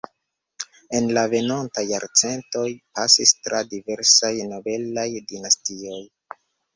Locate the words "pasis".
2.99-3.33